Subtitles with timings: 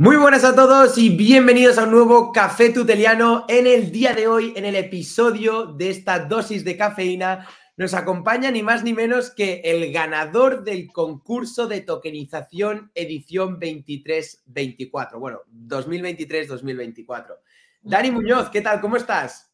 [0.00, 3.44] Muy buenas a todos y bienvenidos a un nuevo Café Tuteliano.
[3.48, 8.52] En el día de hoy, en el episodio de esta dosis de cafeína, nos acompaña
[8.52, 15.18] ni más ni menos que el ganador del concurso de tokenización edición 23-24.
[15.18, 17.34] Bueno, 2023-2024.
[17.82, 18.80] Dani Muñoz, ¿qué tal?
[18.80, 19.52] ¿Cómo estás?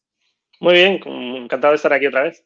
[0.59, 1.01] Muy bien,
[1.43, 2.45] encantado de estar aquí otra vez.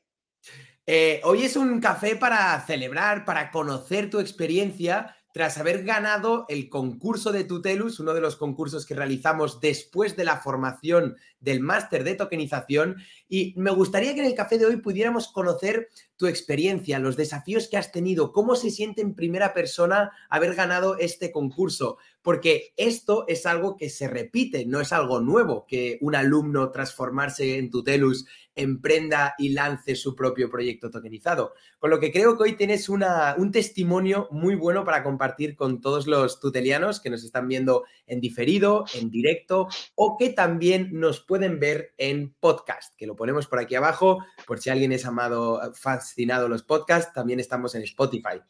[0.88, 6.70] Eh, hoy es un café para celebrar, para conocer tu experiencia tras haber ganado el
[6.70, 12.04] concurso de Tutelus, uno de los concursos que realizamos después de la formación del máster
[12.04, 12.98] de tokenización.
[13.28, 17.68] Y me gustaría que en el café de hoy pudiéramos conocer tu experiencia, los desafíos
[17.68, 23.26] que has tenido, cómo se siente en primera persona haber ganado este concurso, porque esto
[23.28, 28.26] es algo que se repite, no es algo nuevo que un alumno transformarse en Tutelus
[28.56, 31.54] emprenda y lance su propio proyecto tokenizado.
[31.80, 35.80] Con lo que creo que hoy tienes una, un testimonio muy bueno para compartir con
[35.80, 41.22] todos los tutelianos que nos están viendo en diferido, en directo o que también nos
[41.22, 45.62] pueden ver en podcast, que lo ponemos por aquí abajo por si alguien es amado,
[45.74, 48.42] fascinado los podcasts, también estamos en Spotify.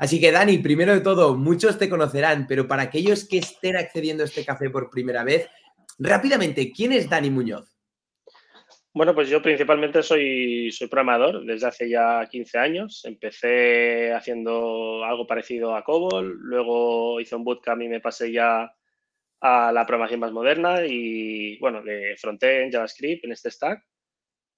[0.00, 4.22] Así que Dani, primero de todo, muchos te conocerán, pero para aquellos que estén accediendo
[4.22, 5.46] a este café por primera vez,
[5.98, 7.76] rápidamente, ¿quién es Dani Muñoz?
[8.94, 13.04] Bueno, pues yo principalmente soy, soy programador desde hace ya 15 años.
[13.04, 18.72] Empecé haciendo algo parecido a COBOL, luego hice un bootcamp y me pasé ya
[19.42, 23.84] a la programación más moderna y, bueno, de frontend, JavaScript en este stack.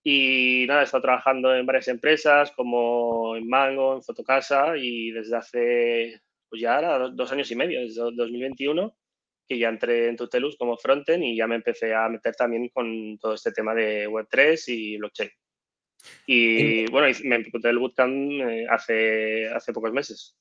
[0.04, 5.36] Y nada, he estado trabajando en varias empresas como en Mango, en Fotocasa y desde
[5.36, 8.96] hace, pues ya dos años y medio, desde 2021
[9.48, 13.18] que ya entré en Tutelus como frontend y ya me empecé a meter también con
[13.18, 15.30] todo este tema de Web3 y blockchain.
[16.26, 20.36] Y bueno, me encontré el bootcamp eh, hace, hace pocos meses.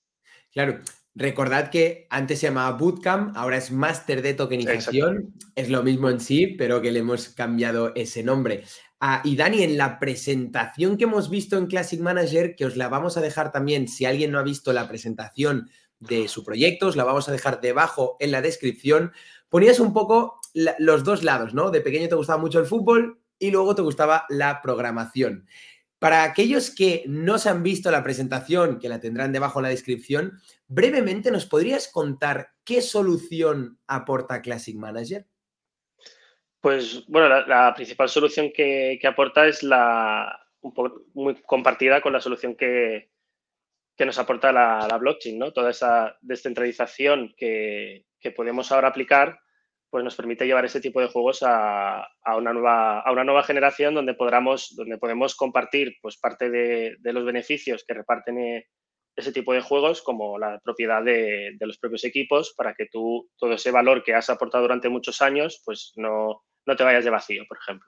[0.52, 0.80] Claro,
[1.16, 5.34] recordad que antes se llamaba Bootcamp, ahora es Máster de Tokenización.
[5.56, 8.64] Es lo mismo en sí, pero que le hemos cambiado ese nombre.
[9.04, 12.88] Ah, y Dani, en la presentación que hemos visto en Classic Manager, que os la
[12.88, 16.96] vamos a dejar también, si alguien no ha visto la presentación de su proyecto, os
[16.96, 19.12] la vamos a dejar debajo en la descripción.
[19.50, 21.72] Ponías un poco los dos lados, ¿no?
[21.72, 25.48] De pequeño te gustaba mucho el fútbol y luego te gustaba la programación.
[25.98, 29.70] Para aquellos que no se han visto la presentación, que la tendrán debajo en la
[29.70, 35.28] descripción, brevemente nos podrías contar qué solución aporta Classic Manager.
[36.62, 42.22] Pues bueno, la, principal solución que, aporta es la un poco muy compartida con la
[42.22, 43.10] solución que,
[43.98, 45.52] que nos aporta la, blockchain, ¿no?
[45.52, 48.06] Toda esa descentralización que,
[48.36, 49.40] podemos ahora aplicar,
[49.90, 52.08] pues nos permite llevar ese tipo de juegos a,
[52.38, 57.26] una, nueva, a una nueva generación donde, podamos, donde podemos compartir pues, parte de, los
[57.26, 58.68] beneficios que reparten eh,
[59.16, 63.54] ese tipo de juegos como la propiedad de, los propios equipos para que tú todo
[63.54, 67.44] ese valor que has aportado durante muchos años pues no, no te vayas de vacío,
[67.48, 67.88] por ejemplo.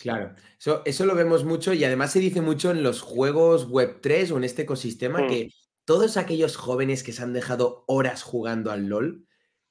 [0.00, 4.30] Claro, eso, eso, lo vemos mucho y además se dice mucho en los juegos Web3
[4.32, 5.28] o en este ecosistema mm.
[5.28, 5.50] que
[5.84, 9.26] todos aquellos jóvenes que se han dejado horas jugando al LOL,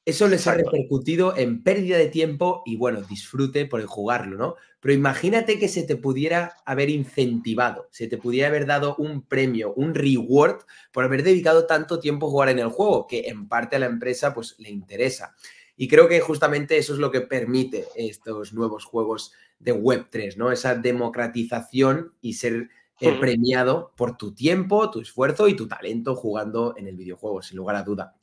[0.05, 4.55] eso les ha repercutido en pérdida de tiempo y bueno, disfrute por el jugarlo, ¿no?
[4.79, 9.73] Pero imagínate que se te pudiera haber incentivado, se te pudiera haber dado un premio,
[9.75, 10.61] un reward
[10.91, 13.85] por haber dedicado tanto tiempo a jugar en el juego, que en parte a la
[13.85, 15.35] empresa pues le interesa.
[15.81, 20.51] Y creo que justamente eso es lo que permite estos nuevos juegos de Web3, ¿no?
[20.51, 22.67] Esa democratización y ser
[22.99, 27.55] eh, premiado por tu tiempo, tu esfuerzo y tu talento jugando en el videojuego, sin
[27.55, 28.17] lugar a duda.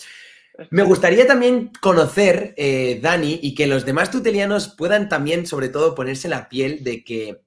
[0.69, 5.95] Me gustaría también conocer, eh, Dani, y que los demás tutelianos puedan también, sobre todo,
[5.95, 7.41] ponerse la piel de que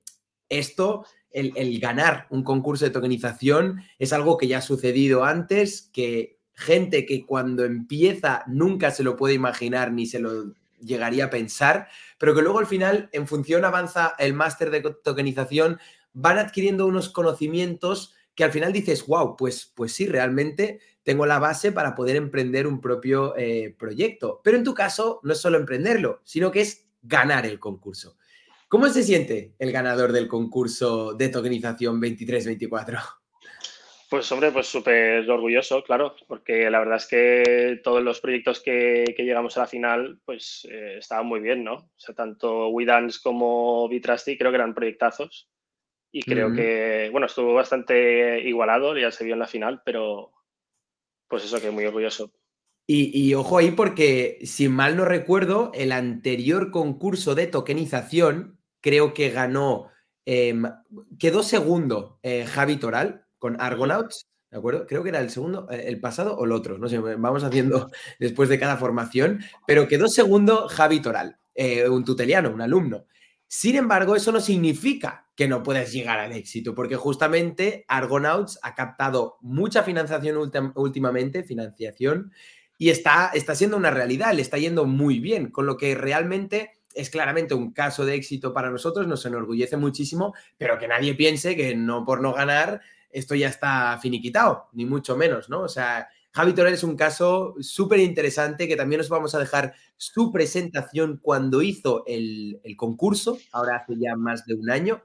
[0.50, 5.92] esto, el, el, ganar un concurso de tokenización, es algo que ya ha sucedido antes,
[5.94, 11.30] que gente que cuando empieza nunca se lo puede imaginar ni se lo llegaría a
[11.30, 11.88] pensar,
[12.18, 15.80] pero que luego al final, en función avanza el máster de tokenización,
[16.14, 21.40] van adquiriendo unos conocimientos que al final dices, wow, pues, pues sí, realmente tengo la
[21.40, 24.42] base para poder emprender un propio eh, proyecto.
[24.44, 28.18] Pero en tu caso, no es solo emprenderlo, sino que es ganar el concurso.
[28.68, 33.19] ¿Cómo se siente el ganador del concurso de tokenización 23-24?
[34.10, 39.06] Pues hombre, pues súper orgulloso, claro, porque la verdad es que todos los proyectos que,
[39.16, 41.76] llegamos a la final, pues eh, estaban muy bien, ¿no?
[41.76, 45.48] O sea, tanto WeDance como Bitrusty creo que eran proyectazos
[46.12, 50.32] y creo que, bueno, estuvo bastante igualado, ya se vio en la final, pero
[51.28, 52.34] pues eso que muy orgulloso.
[52.88, 59.14] Y, y, ojo ahí porque, si mal no recuerdo, el anterior concurso de tokenización creo
[59.14, 59.92] que ganó,
[60.26, 60.64] em,
[61.20, 64.28] quedó segundo eh, Javi Toral con Argonauts.
[64.52, 64.88] ¿de acuerdo?
[64.88, 67.90] Creo que era el segundo, eh, el pasado o el otro, no sé, vamos haciendo
[68.20, 73.06] después de cada formación, pero quedó segundo Javi Toral, eh, un tuteliano, un alumno.
[73.48, 78.76] Sin embargo, eso no significa que no puedas llegar al éxito, porque justamente Argonauts ha
[78.76, 80.38] captado mucha financiación
[80.76, 82.32] últimamente, financiación,
[82.78, 86.74] y está, está siendo una realidad, le está yendo muy bien, con lo que realmente
[86.94, 91.56] es claramente un caso de éxito para nosotros, nos enorgullece muchísimo, pero que nadie piense
[91.56, 92.82] que no por no ganar
[93.12, 95.62] esto ya está finiquitado, ni mucho menos, ¿no?
[95.62, 100.32] O sea, Javi es un caso súper interesante que también os vamos a dejar su
[100.32, 105.02] presentación cuando hizo el, concurso, ahora hace ya más de un año.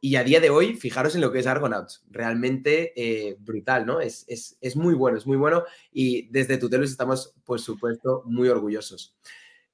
[0.00, 4.00] y a día de hoy, fijaros en lo que es Argonauts, realmente eh, brutal, ¿no?
[4.00, 9.16] Es, es, muy bueno, es muy bueno y desde Tutelus estamos, por supuesto, muy orgullosos.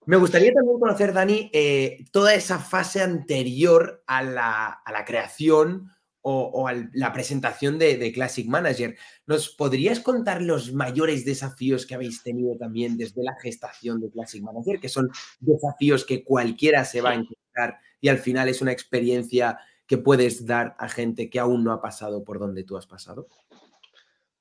[0.07, 5.91] Me gustaría también conocer, Dani, eh, toda esa fase anterior a la, a la creación
[6.29, 8.97] o, la presentación de, Classic Manager.
[9.27, 14.43] ¿Nos podrías contar los mayores desafíos que habéis tenido también desde la gestación de Classic
[14.43, 15.09] Manager, que son
[15.39, 20.45] desafíos que cualquiera se va a encontrar y al final es una experiencia que puedes
[20.45, 23.29] dar a gente que aún no ha pasado por donde tú has pasado?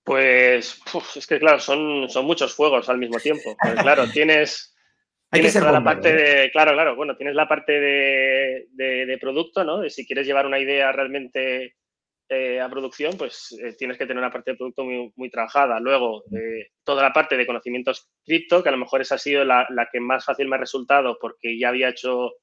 [0.04, 0.80] Pues
[1.16, 3.56] es que claro, son, son muchos fuegos al mismo tiempo.
[3.62, 4.75] Pues, claro, tienes,
[5.36, 6.42] Hay que ser la parte ¿eh?
[6.42, 9.80] de, claro, claro, bueno, tienes la parte de, de, producto, ¿no?
[9.80, 11.76] De si quieres llevar una idea realmente
[12.30, 15.80] eh, a producción, pues eh, tienes que tener una parte de producto muy, muy trabajada.
[15.80, 19.44] Luego, eh, toda la parte de conocimientos cripto, que a lo mejor esa ha sido
[19.44, 22.34] la, la, que más fácil me ha resultado porque ya había hecho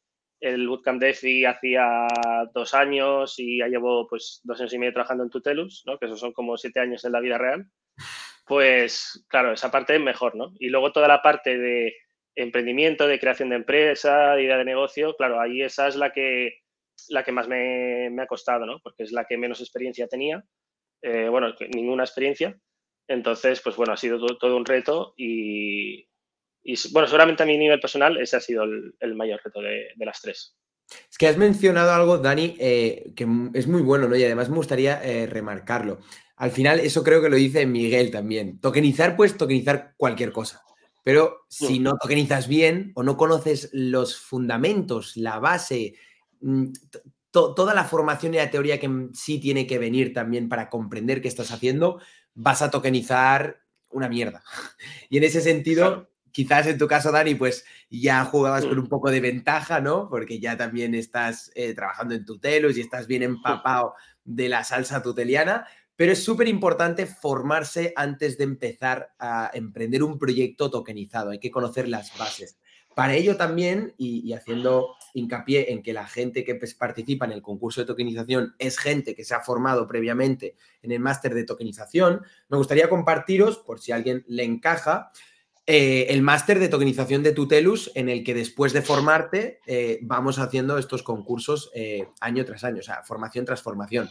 [0.42, 2.08] el Bootcamp DeFi hacía
[2.52, 5.98] dos años y ya llevo pues dos años y medio trabajando en Tutelus, ¿no?
[5.98, 7.66] que esos son como siete años en la vida real.
[8.44, 10.52] Pues claro, esa parte es mejor, ¿no?
[10.58, 11.94] Y luego toda la parte de
[12.34, 16.62] emprendimiento, de creación de empresa, de idea de negocio, claro, ahí esa es la que
[17.08, 18.80] la que más me, ha costado, ¿no?
[18.82, 20.44] Porque es la que menos experiencia tenía,
[21.02, 22.58] eh, bueno, ninguna experiencia.
[23.08, 26.06] Entonces, pues bueno, ha sido todo, un reto y,
[26.92, 30.56] bueno, seguramente a mi nivel personal ese ha sido el, mayor reto de, las tres.
[31.10, 34.16] Es que has mencionado algo, Dani, eh, que es muy bueno, ¿no?
[34.16, 35.98] Y además me gustaría eh, remarcarlo.
[36.36, 38.60] Al final, eso creo que lo dice Miguel también.
[38.60, 40.62] Tokenizar, pues tokenizar cualquier cosa.
[41.02, 41.82] Pero si mm.
[41.82, 45.94] no tokenizas bien o no conoces los fundamentos, la base,
[46.42, 46.72] Mm,
[47.30, 51.28] toda la formación y la teoría que sí tiene que venir también para comprender qué
[51.28, 51.98] estás haciendo,
[52.34, 54.42] vas a tokenizar una mierda.
[55.08, 58.80] Y en ese sentido, quizás en tu caso, Dani, pues ya jugabas con mm.
[58.80, 60.08] un poco de ventaja, ¿no?
[60.10, 63.94] Porque ya también estás eh, trabajando en tutelos y estás bien empapado
[64.24, 65.66] de la salsa tuteliana,
[66.02, 71.30] pero es súper importante formarse antes de empezar a emprender un proyecto tokenizado.
[71.30, 72.58] Hay que conocer las bases.
[72.96, 77.40] Para ello también, y, haciendo hincapié en que la gente que pues, participa en el
[77.40, 82.22] concurso de tokenización es gente que se ha formado previamente en el máster de tokenización,
[82.48, 85.12] me gustaría compartiros, por si a alguien le encaja,
[85.64, 90.40] eh, el máster de tokenización de Tutelus, en el que después de formarte eh, vamos
[90.40, 94.10] haciendo estos concursos eh, año tras año, o sea, formación tras formación.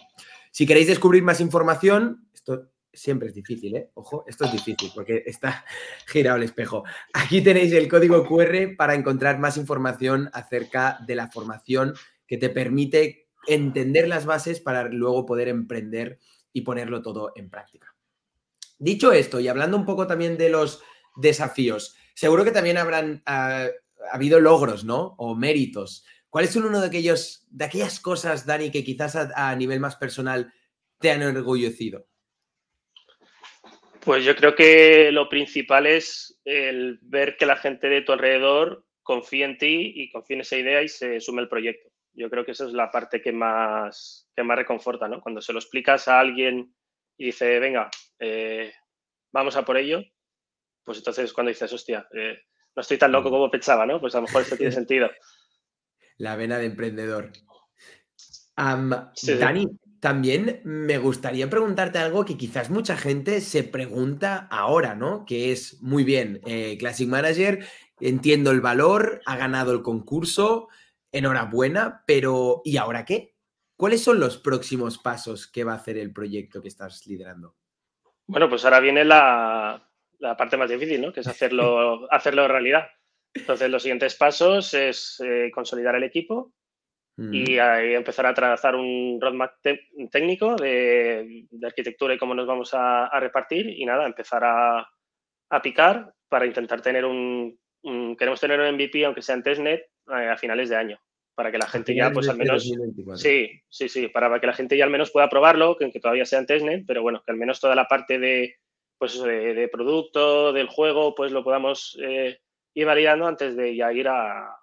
[0.51, 3.91] Si queréis descubrir más información, esto siempre es difícil, ¿eh?
[3.93, 5.65] Ojo, esto es difícil porque está
[6.07, 6.83] girado el espejo.
[7.13, 11.93] Aquí tenéis el código QR para encontrar más información acerca de la formación
[12.27, 16.19] que te permite entender las bases para luego poder emprender
[16.53, 17.95] y ponerlo todo en práctica.
[18.77, 20.81] Dicho esto, y hablando un poco también de los
[21.15, 23.67] desafíos, seguro que también habrán ah,
[24.11, 25.15] habido logros, ¿no?
[25.17, 26.05] O méritos.
[26.31, 30.53] ¿Cuáles son uno de aquellos, de aquellas cosas, Dani, que quizás a nivel más personal
[30.97, 32.07] te han enorgullecido?
[33.99, 38.85] Pues yo creo que lo principal es el ver que la gente de tu alrededor
[39.03, 41.89] confía en ti y confía en esa idea y se sume al proyecto.
[42.13, 45.19] Yo creo que esa es la parte que más, que más reconforta, ¿no?
[45.19, 46.73] Cuando se lo explicas a alguien
[47.17, 48.71] y dice, venga, eh,
[49.33, 50.01] vamos a por ello,
[50.85, 52.39] pues entonces cuando dices, hostia, eh,
[52.73, 53.31] no estoy tan loco mm.
[53.31, 53.99] como pensaba, ¿no?
[53.99, 55.11] Pues a lo mejor esto tiene sentido.
[56.17, 57.31] La vena de emprendedor.
[58.55, 59.67] Dani,
[59.99, 65.25] también me gustaría preguntarte algo que quizás mucha gente se pregunta ahora, ¿no?
[65.25, 67.65] Que es, muy bien, eh, Classic Manager,
[67.99, 70.69] entiendo el valor, ha ganado el concurso,
[71.11, 73.35] enhorabuena, pero ¿y ahora qué?
[73.75, 77.55] ¿Cuáles son los próximos pasos que va a hacer el proyecto que estás liderando?
[78.27, 79.87] Bueno, pues ahora viene la,
[80.37, 81.11] parte más difícil, ¿no?
[81.11, 82.87] Que es hacerlo, hacerlo realidad.
[83.33, 86.53] Entonces, los siguientes pasos es eh, consolidar el equipo,
[87.17, 89.53] y ahí empezar a trazar un roadmap
[90.11, 94.89] técnico de, arquitectura y cómo nos vamos a, repartir y nada, empezar a,
[95.61, 97.59] picar para intentar tener un,
[98.17, 100.99] queremos tener un MVP aunque sea en testnet eh, a finales de año
[101.35, 102.69] para que la gente ya, pues al menos.
[103.15, 106.39] Sí, sí, sí, para que la gente ya al menos pueda probarlo, que, todavía sea
[106.39, 108.55] en testnet, pero bueno, que al menos toda la parte de,
[108.97, 112.39] pues, de, producto, del juego, pues lo podamos eh,
[112.73, 114.55] ir validando antes de ya ir a,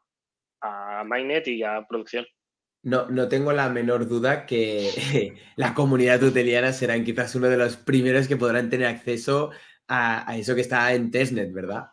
[0.60, 2.26] a Mainnet y a producción.
[2.82, 7.76] No, no tengo la menor duda que la comunidad tuteliana serán quizás uno de los
[7.76, 9.50] primeros que podrán tener acceso
[9.88, 11.88] a, a eso que está en testnet, ¿verdad?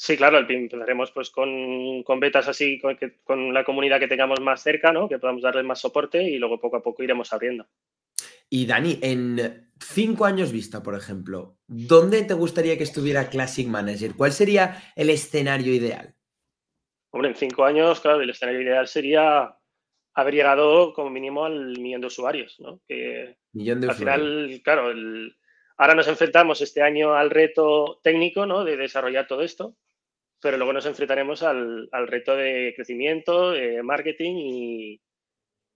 [0.00, 2.80] Sí, claro, empezaremos pues con, betas así,
[3.24, 5.08] con, la comunidad que tengamos más cerca, ¿no?
[5.08, 7.66] Que podamos darles más soporte y luego poco a poco iremos abriendo.
[8.48, 14.12] Y Dani, en cinco años vista, por ejemplo, ¿dónde te gustaría que estuviera Classic Manager?
[14.16, 16.14] ¿Cuál sería el escenario ideal?
[17.10, 19.56] Hombre, en cinco años, claro, el escenario ideal sería
[20.14, 22.80] haber llegado como mínimo al millón de usuarios, ¿no?
[22.86, 24.92] Que millón de al final, claro,
[25.76, 28.64] ahora nos enfrentamos este año al reto técnico, ¿no?
[28.64, 29.76] De desarrollar todo esto
[30.40, 35.00] pero luego nos enfrentaremos al, reto de crecimiento, de marketing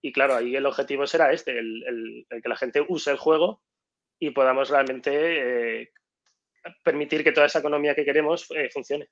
[0.01, 3.61] y, claro, ahí el objetivo será este, el, que la gente use el juego
[4.27, 5.91] y podamos realmente eh,
[6.81, 9.09] permitir que toda esa economía que queremos eh, funcione.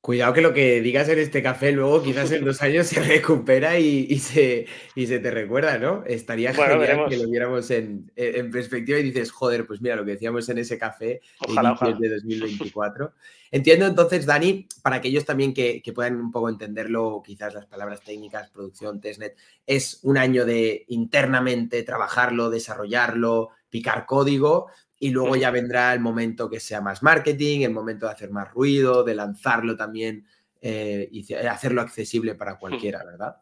[0.00, 3.78] Cuidado que lo que digas en este café luego quizás en dos años se recupera
[3.78, 6.04] y, se, se te recuerda, ¿no?
[6.06, 8.10] Estaría genial que lo viéramos en,
[8.52, 13.12] perspectiva y dices, joder, pues mira lo que decíamos en ese café ojalá, de 2024.
[13.50, 18.02] Entiendo entonces, Dani, para aquellos también que, que, puedan un poco entenderlo, quizás las palabras
[18.02, 25.50] técnicas, producción, testnet, es un año de internamente trabajarlo, desarrollarlo, picar código, y luego ya
[25.50, 29.76] vendrá el momento que sea más marketing, el momento de hacer más ruido, de lanzarlo
[29.76, 30.28] también
[30.62, 33.34] eh, y hacerlo accesible para cualquiera, ¿verdad?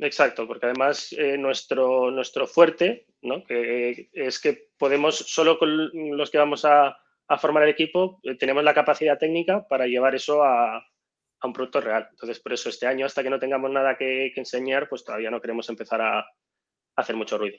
[0.00, 3.44] Exacto, porque además eh, nuestro, nuestro fuerte, ¿no?
[3.44, 6.98] que es que podemos, solo con los que vamos a,
[7.38, 10.84] formar el equipo, eh, tenemos la capacidad técnica para llevar eso a,
[11.44, 12.08] un producto real.
[12.10, 15.40] Entonces, por eso este año, hasta que no tengamos nada que, enseñar, pues todavía no
[15.40, 16.26] queremos empezar a
[16.96, 17.58] hacer mucho ruido.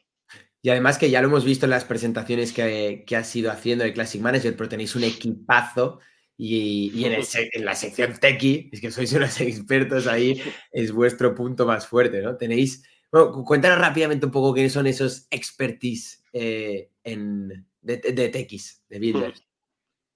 [0.62, 3.84] Y además que ya lo hemos visto en las presentaciones que, que has ido haciendo
[3.84, 6.00] de Classic Manager, pero tenéis un equipazo
[6.40, 10.42] y, en, la sección Tequi, es que sois unos expertos ahí,
[10.72, 12.38] es vuestro punto más fuerte, ¿no?
[12.38, 18.84] Tenéis, bueno, cuéntanos rápidamente un poco quiénes son esos expertise eh, en, de, de Tequis,
[18.88, 19.44] de Builders.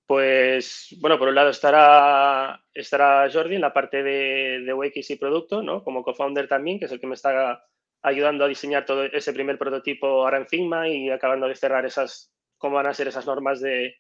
[0.05, 5.15] Pues, bueno, por un lado estará, estará Jordi en la parte de, de UX y
[5.15, 5.83] producto, ¿no?
[5.83, 7.65] Como co-founder también, que es el que me está
[8.01, 12.33] ayudando a diseñar todo ese primer prototipo ahora en Figma y acabando de cerrar esas,
[12.57, 13.95] cómo van a ser esas normas de,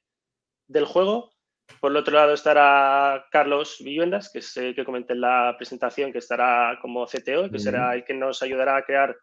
[0.67, 1.31] del juego.
[1.79, 6.11] Por el otro lado estará Carlos Villuendas, que es el que comenté en la presentación,
[6.11, 9.15] que estará como CTO, que será el que nos ayudará a crear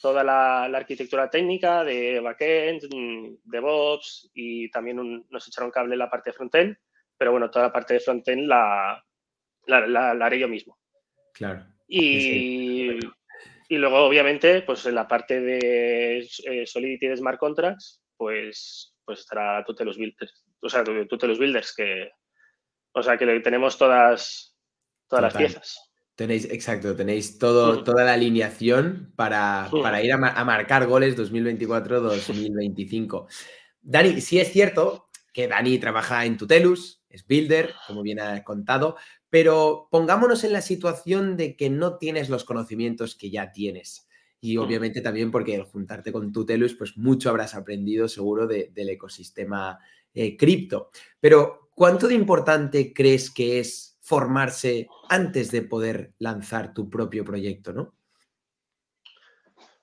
[0.00, 2.82] toda la, arquitectura técnica de backend,
[3.44, 6.76] DevOps y también nos echará un cable en la parte de frontend,
[7.16, 9.02] pero bueno, toda la parte de frontend la,
[9.66, 10.78] la, haré yo mismo.
[11.32, 11.64] Claro.
[11.88, 12.00] Y,
[13.68, 19.20] y luego, obviamente, pues en la parte de eh, Solidity de Smart Contracts, pues, pues
[19.20, 20.44] estará Tutelus Builders.
[20.60, 22.10] O sea, Tutelus Builders, que.
[22.92, 24.56] O sea, que tenemos todas,
[25.08, 25.78] todas las piezas.
[26.14, 33.26] Tenéis, exacto, tenéis todo, toda la alineación para, para ir a, a, marcar goles 2024-2025.
[33.82, 38.96] Dani, sí es cierto que Dani trabaja en Tutelus, es builder, como bien ha contado,
[39.30, 44.08] pero pongámonos en la situación de que no tienes los conocimientos que ya tienes.
[44.40, 49.78] Y obviamente también porque al juntarte con Tutelus, pues mucho habrás aprendido seguro del ecosistema
[50.14, 50.90] eh, cripto.
[51.20, 57.72] Pero, ¿cuánto de importante crees que es formarse antes de poder lanzar tu propio proyecto,
[57.72, 57.96] no?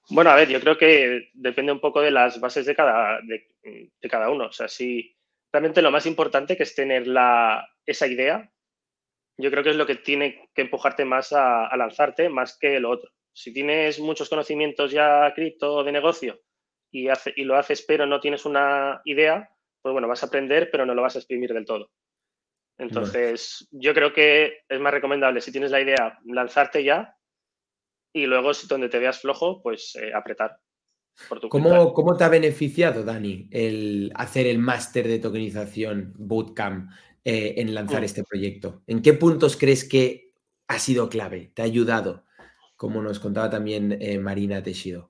[0.10, 4.10] Bueno, a ver, yo creo que depende un poco de las bases de cada, de,
[4.10, 4.46] cada uno.
[4.46, 5.16] O sea, si
[5.52, 8.52] realmente lo más importante que es tener la, esa idea
[9.38, 12.90] yo creo que es lo que tiene que empujarte más a, lanzarte, más que lo
[12.90, 13.12] otro.
[13.34, 16.40] Si tienes muchos conocimientos ya cripto de negocio
[16.92, 19.50] y, y lo haces pero no tienes una idea,
[19.82, 21.90] pues bueno, vas a aprender pero no lo vas a exprimir del todo.
[22.78, 27.16] Entonces, yo creo que es más recomendable, si tienes la idea, lanzarte ya
[28.14, 30.58] y luego, si donde te veas flojo, pues eh, apretar.
[31.30, 36.90] Por tu ¿Cómo, ¿Cómo, te ha beneficiado, Dani, el hacer el máster de tokenización Bootcamp?
[37.26, 38.84] Eh, en lanzar este proyecto?
[38.86, 40.34] ¿En qué puntos crees que
[40.68, 41.52] ha sido clave?
[41.54, 42.26] ¿Te ha ayudado?
[42.76, 45.10] Como nos contaba también eh, Marina Tejido.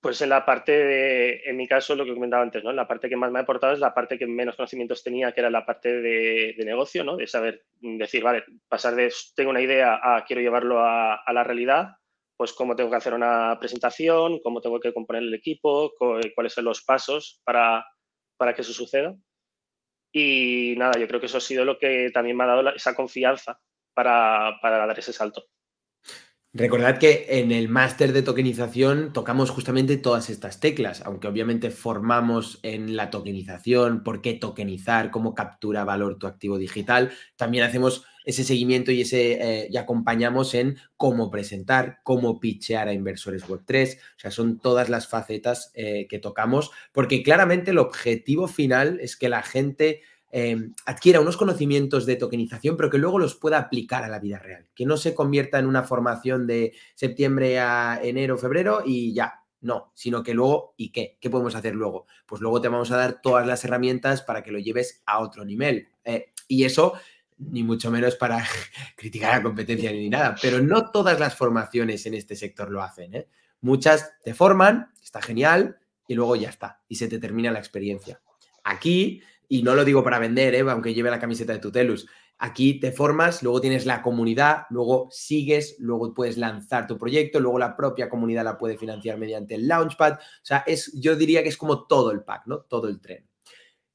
[0.00, 2.70] Pues en la parte de, en mi caso, lo que comentaba antes, ¿no?
[2.70, 5.40] La parte que más me ha aportado es la parte que menos conocimientos tenía, que
[5.40, 7.16] era la parte de, negocio, ¿no?
[7.16, 11.88] De saber decir, vale, pasar de tengo una idea a quiero llevarlo a, la realidad,
[12.36, 15.92] pues cómo tengo que hacer una presentación, cómo tengo que componer el equipo,
[16.36, 17.84] cuáles son los pasos para,
[18.36, 19.16] para que eso suceda.
[20.12, 22.94] Y nada, yo creo que eso ha sido lo que también me ha dado esa
[22.94, 23.60] confianza
[23.94, 25.44] para, dar ese salto.
[26.54, 32.58] Recordad que en el máster de tokenización tocamos justamente todas estas teclas, aunque obviamente formamos
[32.62, 38.44] en la tokenización, por qué tokenizar, cómo captura valor tu activo digital, también hacemos ese
[38.44, 44.18] seguimiento y ese eh, y acompañamos en cómo presentar, cómo pitchear a inversores Web3, o
[44.18, 49.28] sea, son todas las facetas eh, que tocamos, porque claramente el objetivo final es que
[49.28, 54.08] la gente Em, adquiera unos conocimientos de tokenización, pero que luego los pueda aplicar a
[54.08, 54.68] la vida real.
[54.74, 59.44] Que no se convierta en una formación de septiembre a enero, febrero y ya.
[59.60, 61.16] No, sino que luego, ¿y qué?
[61.20, 62.06] ¿Qué podemos hacer luego?
[62.26, 65.44] Pues luego te vamos a dar todas las herramientas para que lo lleves a otro
[65.44, 65.88] nivel.
[66.04, 66.92] Eh, y eso,
[67.38, 68.44] ni mucho menos para
[68.96, 73.14] criticar la competencia ni nada, pero no todas las formaciones en este sector lo hacen.
[73.14, 73.28] ¿eh?
[73.62, 78.20] Muchas te forman, está genial, y luego ya está, y se te termina la experiencia.
[78.62, 80.60] Aquí y no lo digo para vender, ¿eh?
[80.60, 82.06] aunque lleve la camiseta de Tutelus.
[82.36, 87.58] Aquí te formas, luego tienes la comunidad, luego sigues, luego puedes lanzar tu proyecto, luego
[87.58, 90.12] la propia comunidad la puede financiar mediante el Launchpad.
[90.12, 92.60] O sea, es, yo diría que es como todo el pack, ¿no?
[92.60, 93.26] Todo el tren.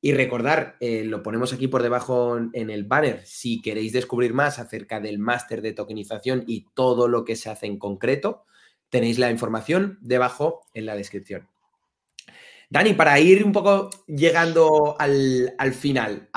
[0.01, 4.59] Y recordar, eh, lo ponemos aquí por debajo en el banner, si queréis descubrir más
[4.59, 8.43] acerca del máster de tokenización y todo lo que se hace en concreto,
[8.89, 11.52] tenéis la información debajo en la descripción.
[12.73, 16.27] Dani, para ir un poco llegando al, final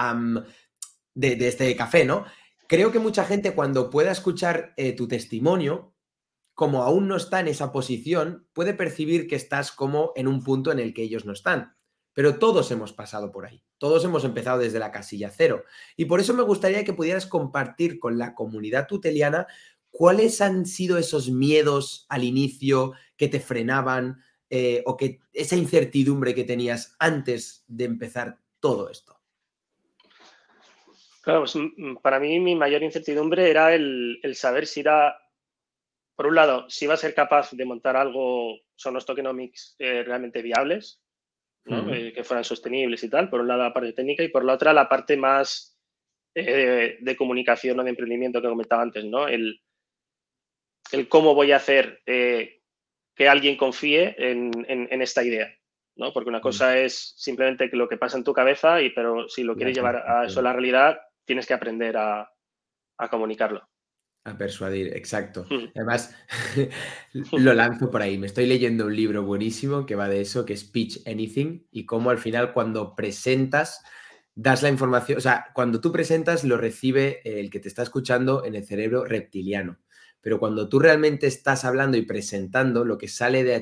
[1.14, 2.26] de, este café, ¿no?
[2.69, 5.95] Creo que mucha gente cuando pueda escuchar eh, tu testimonio,
[6.52, 10.71] como aún no está en esa posición, puede percibir que estás como en un punto
[10.71, 11.75] en el que ellos no están.
[12.12, 15.64] Pero todos hemos pasado por ahí, todos hemos empezado desde la casilla cero.
[15.97, 19.47] Y por eso me gustaría que pudieras compartir con la comunidad tuteliana
[19.90, 26.35] cuáles han sido esos miedos al inicio que te frenaban, eh, o que esa incertidumbre
[26.35, 29.19] que tenías antes de empezar todo esto?
[31.23, 35.19] Claro, pues, mm, mm, para mí mi mayor incertidumbre era el, saber si era,
[36.15, 40.05] por un lado, si iba a ser capaz de montar algo, son los tokenomics eh,
[40.05, 41.03] realmente viables,
[41.65, 44.52] eh, que fueran sostenibles y tal, por un lado la parte técnica y por la
[44.52, 45.73] otra la parte más
[46.32, 49.26] de comunicación o de emprendimiento que comentaba antes, ¿no?
[49.26, 49.59] El,
[50.93, 52.02] el cómo voy a hacer
[53.17, 55.49] que alguien confíe en, esta idea.
[55.97, 56.13] ¿no?
[56.13, 56.43] Porque una mm.
[56.43, 59.97] cosa es simplemente lo que pasa en tu cabeza, y, pero si lo quieres llevar
[59.97, 62.31] a eso a la realidad, tienes que aprender a,
[63.11, 63.67] comunicarlo.
[64.25, 65.47] A persuadir, exacto.
[65.49, 65.71] Mm.
[65.75, 66.15] Además,
[67.33, 68.19] lo lanzo por ahí.
[68.19, 71.87] Me estoy leyendo un libro buenísimo que va de eso, que es Pitch Anything, y
[71.87, 73.83] cómo al final cuando presentas,
[74.35, 78.45] das la información, o sea, cuando tú presentas, lo recibe el que te está escuchando
[78.45, 79.79] en el cerebro reptiliano
[80.26, 83.60] pero cuando tú realmente estás hablando y presentando, lo que sale de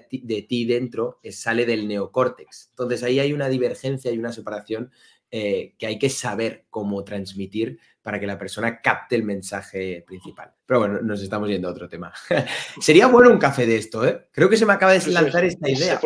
[0.49, 2.69] ti, dentro es, sale del neocórtex.
[2.71, 4.91] Entonces ahí hay una divergencia y una separación
[5.31, 10.55] eh, que hay que saber cómo transmitir para que la persona capte el mensaje principal.
[10.65, 12.15] Pero bueno, nos estamos yendo a otro tema.
[12.81, 14.29] Sería bueno un café de esto, ¿eh?
[14.33, 16.01] Creo que se me acaba de lanzar esta idea.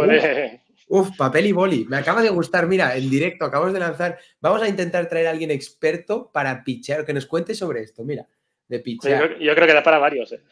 [0.88, 1.84] Uf, papel y boli.
[1.84, 2.66] Me acaba de gustar.
[2.66, 4.18] Mira, en directo acabamos de lanzar.
[4.40, 8.02] Vamos a intentar traer a alguien experto para pitchear, que nos cuente sobre esto.
[8.02, 8.26] Mira
[8.68, 9.10] de pizza.
[9.40, 10.32] Yo, creo que da para varios.
[10.32, 10.42] ¿eh?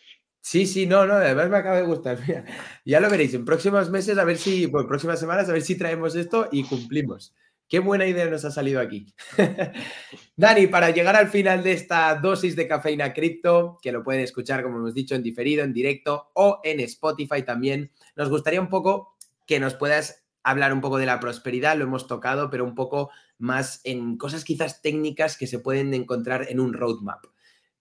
[0.41, 2.19] Sí, sí, no, no, además me acaba de gustar.
[2.85, 5.77] ya lo veréis en próximos meses, a ver si, por próximas semanas, a ver si
[5.77, 7.35] traemos esto y cumplimos.
[7.69, 9.13] Qué buena idea nos ha salido aquí.
[10.37, 14.63] Dani, para llegar al final de esta dosis de cafeína cripto, que lo pueden escuchar,
[14.63, 19.17] como hemos dicho, en diferido, en directo o en Spotify también, nos gustaría un poco
[19.49, 23.11] que nos puedas hablar un poco de la prosperidad, lo hemos tocado, pero un poco
[23.39, 27.25] más en cosas quizás técnicas que se pueden encontrar en un roadmap.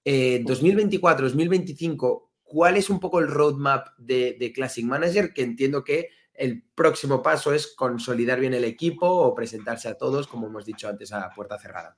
[0.05, 5.33] 2024, eh, 2025, ¿cuál es un poco el roadmap de, Classic Manager?
[5.33, 10.27] Que entiendo que el próximo paso es consolidar bien el equipo o presentarse a todos,
[10.27, 11.97] como hemos dicho antes, a puerta cerrada.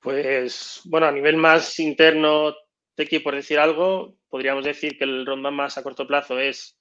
[0.00, 2.54] Pues bueno, a nivel más interno,
[2.96, 6.78] de por decir algo, podríamos decir que el roadmap más a corto plazo es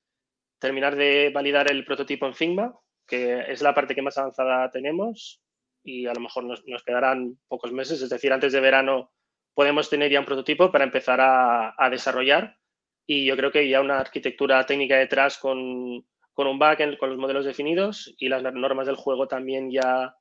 [0.58, 5.41] terminar de validar el prototipo en Figma, que es la parte que más avanzada tenemos
[5.84, 9.12] y a lo mejor nos, nos quedarán pocos meses, es decir, antes de verano
[9.54, 12.58] podemos tener ya un prototipo para empezar a, desarrollar
[13.06, 17.46] y yo creo que ya una arquitectura técnica detrás con, un backend, con los modelos
[17.46, 20.16] definidos y las normas del juego también ya,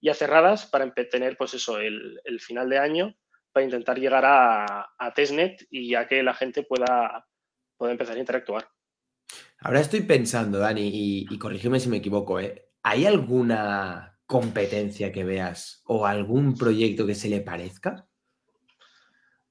[0.00, 3.14] ya cerradas para tener pues eso, el, final de año
[3.52, 7.26] para intentar llegar a, testnet y ya que la gente pueda,
[7.76, 8.68] pueda empezar a interactuar.
[9.60, 12.68] Ahora estoy pensando, Dani, y, y corrígeme si me equivoco, ¿eh?
[12.82, 18.07] ¿hay alguna competencia que veas o algún proyecto que se le parezca?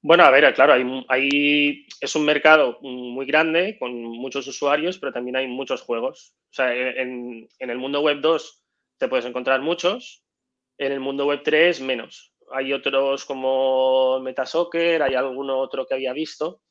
[0.08, 5.36] Bueno, a ver, claro, hay, es un mercado muy grande con muchos usuarios, pero también
[5.36, 6.34] hay muchos juegos.
[6.50, 8.64] O sea, en, el mundo web 2
[8.96, 10.24] te puedes encontrar muchos,
[10.78, 12.32] en el mundo web 3 menos.
[12.52, 16.62] Hay otros como Metasoccer, hay alguno otro que había visto,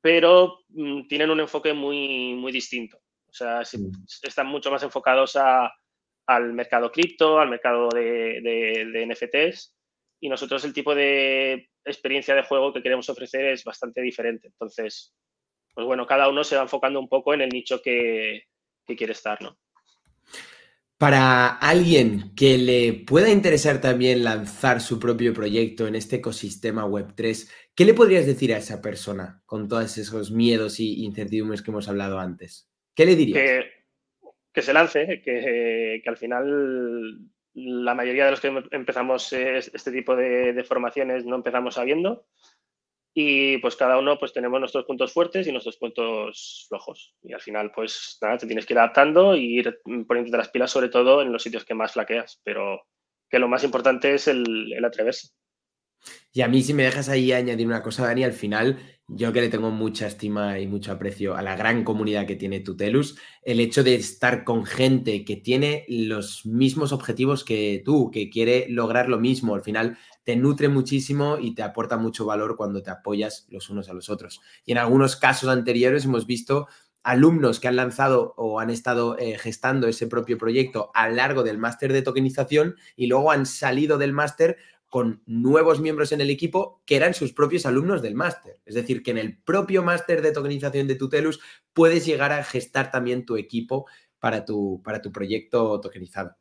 [0.00, 2.96] pero mm, tienen un enfoque muy, muy distinto.
[3.28, 4.06] O sea, mm.
[4.22, 9.77] están mucho más enfocados al mercado cripto, al mercado de, de, NFTs,
[10.20, 14.48] y nosotros el tipo de experiencia de juego que queremos ofrecer es bastante diferente.
[14.48, 15.14] Entonces,
[15.74, 18.44] pues bueno, cada uno se va enfocando un poco en el nicho que,
[18.86, 19.58] que quiere estar, ¿no?
[20.98, 27.48] Para alguien que le pueda interesar también lanzar su propio proyecto en este ecosistema Web3,
[27.76, 31.88] ¿qué le podrías decir a esa persona con todos esos miedos y incertidumbres que hemos
[31.88, 32.68] hablado antes?
[32.96, 33.64] ¿Qué le dirías?
[34.52, 37.20] Que, se lance, que, al final
[37.66, 42.26] la mayoría de los que empezamos este tipo de, de formaciones no empezamos sabiendo
[43.14, 47.16] y pues cada uno pues tenemos nuestros puntos fuertes y nuestros puntos flojos.
[47.22, 50.70] Y al final pues nada, te tienes que ir adaptando y ir poniéndote las pilas
[50.70, 52.86] sobre todo en los sitios que más flaqueas, pero
[53.28, 55.30] que lo más importante es el, el atreverse.
[56.32, 59.40] Y a mí si me dejas ahí añadir una cosa, Dani, al final yo que
[59.40, 63.58] le tengo mucha estima y mucho aprecio a la gran comunidad que tiene Tutelus, el
[63.58, 69.08] hecho de estar con gente que tiene los mismos objetivos que tú, que quiere lograr
[69.08, 73.46] lo mismo, al final te nutre muchísimo y te aporta mucho valor cuando te apoyas
[73.48, 74.42] los unos a los otros.
[74.66, 76.68] Y en algunos casos anteriores hemos visto
[77.02, 81.42] alumnos que han lanzado o han estado eh, gestando ese propio proyecto a lo largo
[81.42, 84.58] del máster de tokenización y luego han salido del máster
[84.88, 88.60] con nuevos miembros en el equipo que eran sus propios alumnos del máster.
[88.64, 91.40] Es decir, que en el propio máster de tokenización de Tutelus
[91.72, 93.86] puedes llegar a gestar también tu equipo
[94.18, 96.36] para tu, para tu proyecto tokenizado.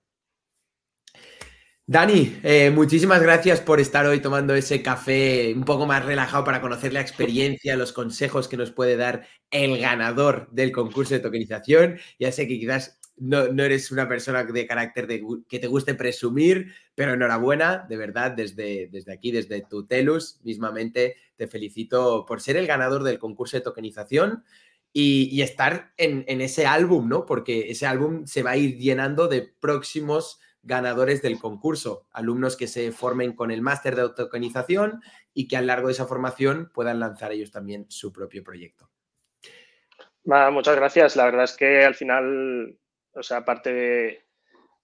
[1.90, 6.60] Dani, eh, muchísimas gracias por estar hoy tomando ese café un poco más relajado para
[6.60, 11.98] conocer la experiencia, los consejos que nos puede dar el ganador del concurso de tokenización.
[12.20, 16.74] Ya sé que quizás no, eres una persona de carácter de, que te guste presumir,
[16.96, 22.68] pero enhorabuena, de verdad, desde, desde aquí, desde Tutelus, mismamente te felicito por ser el
[22.68, 24.44] ganador del concurso de tokenización.
[25.00, 27.28] Y, estar en, en ese álbum, ¿no?
[27.28, 32.68] Porque ese álbum se va a ir llenando de próximos ganadores del concurso, alumnos que
[32.68, 35.02] se formen con el máster de tokenización
[35.34, 38.90] y que a lo largo de esa formación puedan lanzar ellos también su propio proyecto.
[40.26, 41.16] muchas gracias.
[41.16, 42.78] La verdad es que al final,
[43.18, 44.26] o sea, aparte de,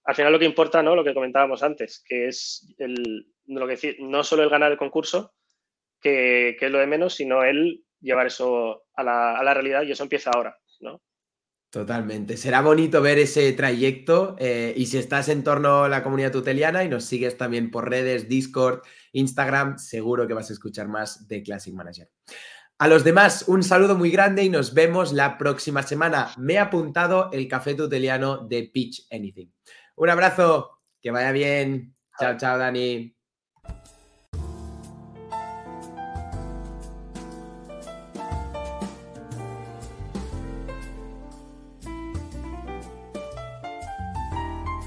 [0.04, 0.94] al final lo que importa, ¿no?
[0.94, 5.34] Lo que comentábamos antes, que es el, lo que no solo el ganar el concurso,
[6.00, 9.92] que, es lo de menos, sino el llevar eso a la, a la realidad y
[9.92, 11.00] eso empieza ahora, ¿no?
[11.70, 12.36] Totalmente.
[12.36, 16.84] Será bonito ver ese trayecto eh, y si estás en torno a la comunidad tuteliana
[16.84, 21.42] y nos sigues también por redes, Discord, Instagram, seguro que vas a escuchar más de
[21.42, 22.08] Classic Manager.
[22.78, 26.32] A los demás, un saludo muy grande y nos vemos la próxima semana.
[26.36, 29.46] Me he apuntado el café tuteliano de Pitch Anything.
[29.96, 31.94] Un abrazo, que vaya bien.
[32.18, 33.13] Chao, chao, Dani.